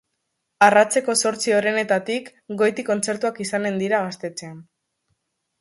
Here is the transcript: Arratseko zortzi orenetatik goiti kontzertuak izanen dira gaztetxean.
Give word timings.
Arratseko 0.67 1.15
zortzi 1.25 1.53
orenetatik 1.57 2.31
goiti 2.63 2.87
kontzertuak 2.89 3.39
izanen 3.49 3.81
dira 3.85 4.01
gaztetxean. 4.09 4.61